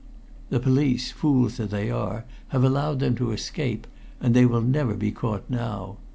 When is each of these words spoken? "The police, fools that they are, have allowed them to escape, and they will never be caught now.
"The 0.49 0.59
police, 0.59 1.11
fools 1.11 1.57
that 1.57 1.69
they 1.69 1.91
are, 1.91 2.25
have 2.47 2.63
allowed 2.63 3.01
them 3.01 3.13
to 3.17 3.33
escape, 3.33 3.85
and 4.19 4.33
they 4.35 4.47
will 4.47 4.61
never 4.63 4.95
be 4.95 5.11
caught 5.11 5.45
now. 5.47 5.97